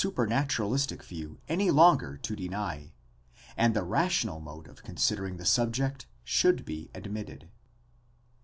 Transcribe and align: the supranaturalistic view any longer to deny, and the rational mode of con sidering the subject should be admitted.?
the 0.01 0.09
supranaturalistic 0.11 1.03
view 1.03 1.37
any 1.47 1.69
longer 1.69 2.17
to 2.17 2.35
deny, 2.35 2.91
and 3.55 3.75
the 3.75 3.83
rational 3.83 4.39
mode 4.39 4.67
of 4.67 4.81
con 4.83 4.95
sidering 4.95 5.37
the 5.37 5.45
subject 5.45 6.07
should 6.23 6.65
be 6.65 6.89
admitted.? 6.95 7.49